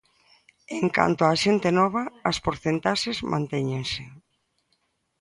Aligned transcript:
En 0.77 0.85
canto 0.97 1.21
á 1.31 1.33
xente 1.43 1.69
nova, 1.79 2.03
as 2.29 2.37
porcentaxes 2.45 3.17
mantéñense. 3.31 4.03